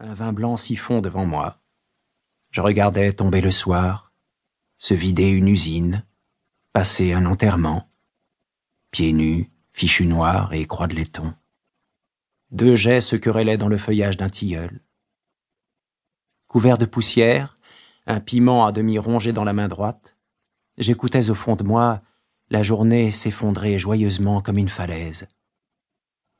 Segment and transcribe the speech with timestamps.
[0.00, 1.60] un vin blanc siphon devant moi.
[2.50, 4.12] Je regardais tomber le soir,
[4.78, 6.04] se vider une usine,
[6.72, 7.88] passer un enterrement,
[8.90, 11.34] pieds nus, fichu noir et croix de laiton.
[12.50, 14.80] Deux jets se querellaient dans le feuillage d'un tilleul.
[16.46, 17.58] Couvert de poussière,
[18.06, 20.16] un piment à demi rongé dans la main droite,
[20.78, 22.00] j'écoutais au fond de moi
[22.50, 25.28] la journée s'effondrer joyeusement comme une falaise.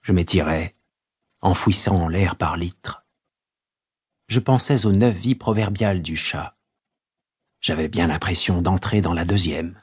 [0.01, 0.75] Je m'étirais,
[1.43, 3.08] enfouissant l'air par litres.
[4.29, 6.59] Je pensais aux neuf vies proverbiales du chat.
[7.63, 9.81] J'avais bien l'impression d'entrer dans la deuxième.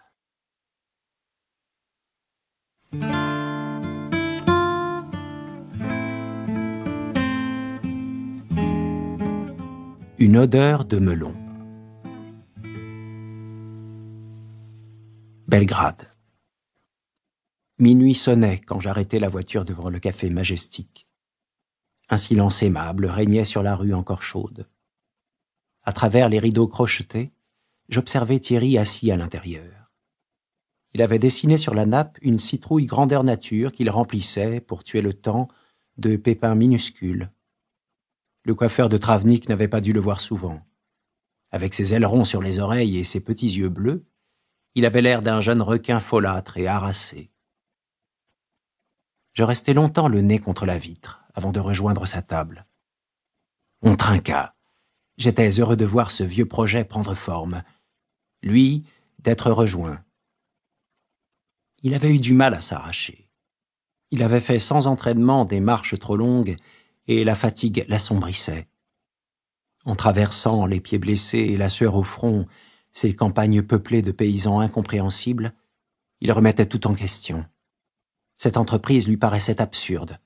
[10.19, 11.33] Une odeur de melon.
[15.47, 16.13] Belgrade.
[17.79, 21.04] Minuit sonnait quand j'arrêtai la voiture devant le café Majestic.
[22.07, 24.67] Un silence aimable régnait sur la rue encore chaude.
[25.83, 27.31] À travers les rideaux crochetés,
[27.89, 29.91] j'observais Thierry assis à l'intérieur.
[30.93, 35.13] Il avait dessiné sur la nappe une citrouille grandeur nature qu'il remplissait, pour tuer le
[35.13, 35.47] temps,
[35.97, 37.31] de pépins minuscules.
[38.43, 40.61] Le coiffeur de Travnik n'avait pas dû le voir souvent.
[41.51, 44.05] Avec ses ailerons sur les oreilles et ses petits yeux bleus,
[44.75, 47.31] il avait l'air d'un jeune requin folâtre et harassé.
[49.33, 52.65] Je restai longtemps le nez contre la vitre avant de rejoindre sa table.
[53.81, 54.55] On trinqua.
[55.17, 57.61] J'étais heureux de voir ce vieux projet prendre forme.
[58.41, 58.85] Lui,
[59.19, 60.03] d'être rejoint.
[61.83, 63.29] Il avait eu du mal à s'arracher.
[64.11, 66.55] Il avait fait sans entraînement des marches trop longues
[67.07, 68.67] et la fatigue l'assombrissait.
[69.85, 72.47] En traversant les pieds blessés et la sueur au front,
[72.91, 75.53] ces campagnes peuplées de paysans incompréhensibles,
[76.21, 77.45] il remettait tout en question.
[78.37, 80.19] Cette entreprise lui paraissait absurde,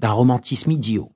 [0.00, 1.12] d'un romantisme idiot.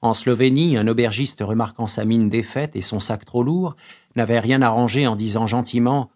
[0.00, 3.76] En Slovénie, un aubergiste remarquant sa mine défaite et son sac trop lourd,
[4.14, 6.10] n'avait rien arrangé en disant gentiment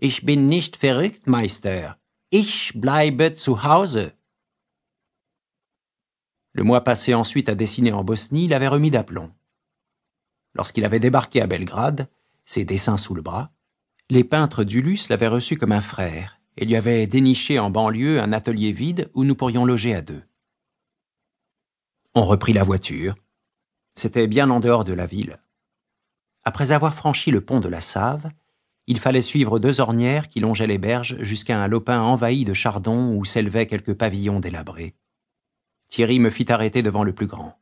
[0.00, 1.96] Ich bin nicht verrückt, Meister.
[2.30, 4.12] Ich bleibe zu Hause.
[6.52, 9.30] Le mois passé ensuite à dessiner en Bosnie l'avait remis d'aplomb.
[10.54, 12.08] Lorsqu'il avait débarqué à Belgrade,
[12.46, 13.52] ses dessins sous le bras,
[14.08, 18.32] les peintres d'Ulus l'avaient reçu comme un frère et lui avait déniché en banlieue un
[18.32, 20.22] atelier vide où nous pourrions loger à deux.
[22.14, 23.14] On reprit la voiture.
[23.94, 25.38] C'était bien en dehors de la ville.
[26.42, 28.28] Après avoir franchi le pont de la Save,
[28.88, 33.14] il fallait suivre deux ornières qui longeaient les berges jusqu'à un lopin envahi de chardons
[33.14, 34.96] où s'élevaient quelques pavillons délabrés.
[35.86, 37.60] Thierry me fit arrêter devant le plus grand.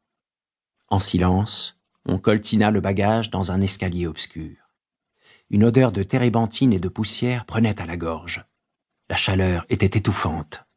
[0.89, 4.57] En silence, on coltina le bagage dans un escalier obscur.
[5.51, 8.47] Une odeur de térébenthine et de poussière prenait à la gorge.
[9.11, 10.68] La chaleur était étouffante.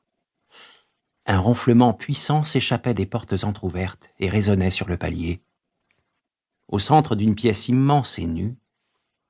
[1.25, 5.41] Un ronflement puissant s'échappait des portes entr'ouvertes et résonnait sur le palier.
[6.67, 8.57] Au centre d'une pièce immense et nue,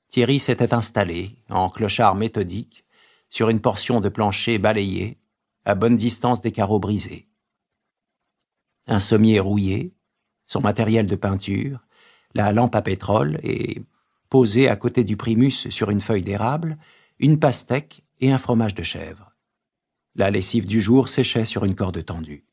[0.10, 2.86] Thierry s'était installé, en clochard méthodique,
[3.30, 5.18] sur une portion de plancher balayé,
[5.66, 7.28] à bonne distance des carreaux brisés.
[8.88, 9.94] Un sommier rouillé,
[10.46, 11.80] son matériel de peinture,
[12.34, 13.82] la lampe à pétrole et,
[14.30, 16.78] posé à côté du primus sur une feuille d'érable,
[17.20, 19.31] une pastèque et un fromage de chèvre.
[20.16, 22.44] La lessive du jour séchait sur une corde tendue.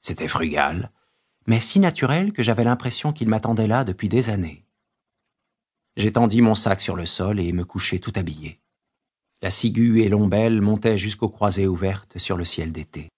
[0.00, 0.90] C'était frugal,
[1.46, 4.66] mais si naturel que j'avais l'impression qu'il m'attendait là depuis des années.
[5.96, 8.60] J'étendis mon sac sur le sol et me couchai tout habillé.
[9.40, 13.08] La ciguë et l'ombelle montaient jusqu'aux croisées ouvertes sur le ciel d'été.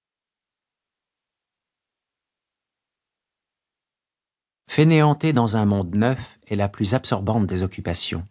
[4.68, 8.28] Fainéanter dans un monde neuf est la plus absorbante des occupations.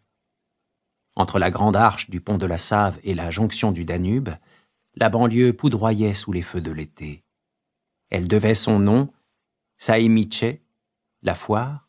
[1.15, 4.29] Entre la grande arche du pont de la Save et la jonction du Danube,
[4.99, 7.23] la banlieue poudroyait sous les feux de l'été.
[8.09, 9.07] Elle devait son nom,
[9.77, 10.59] Saimice,
[11.21, 11.87] la foire,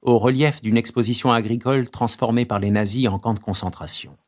[0.00, 4.18] au relief d'une exposition agricole transformée par les nazis en camp de concentration.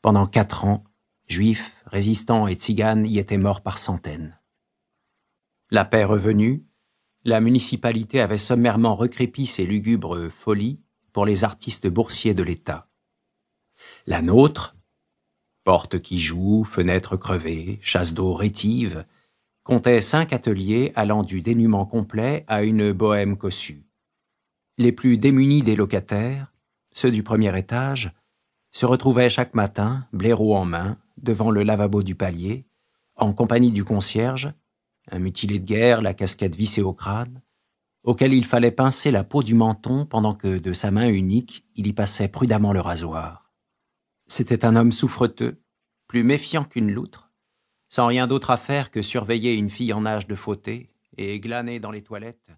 [0.00, 0.84] Pendant quatre ans,
[1.28, 4.40] juifs, résistants et tziganes y étaient morts par centaines.
[5.70, 6.64] La paix revenue,
[7.24, 10.80] la municipalité avait sommairement recrépi ses lugubres folies
[11.12, 12.88] pour les artistes boursiers de l'État.
[14.06, 14.74] La nôtre,
[15.70, 19.04] porte qui joue, fenêtre crevée, chasse d'eau rétive,
[19.62, 23.84] comptait cinq ateliers allant du dénuement complet à une bohème cossue.
[24.78, 26.52] Les plus démunis des locataires,
[26.92, 28.10] ceux du premier étage,
[28.72, 32.66] se retrouvaient chaque matin, blaireau en main, devant le lavabo du palier,
[33.14, 34.52] en compagnie du concierge,
[35.12, 37.42] un mutilé de guerre, la casquette vissée au crâne,
[38.02, 41.86] auquel il fallait pincer la peau du menton pendant que, de sa main unique, il
[41.86, 43.49] y passait prudemment le rasoir.
[44.30, 45.60] C'était un homme souffreteux,
[46.06, 47.32] plus méfiant qu'une loutre,
[47.88, 51.80] sans rien d'autre à faire que surveiller une fille en âge de fauter et glaner
[51.80, 52.52] dans les toilettes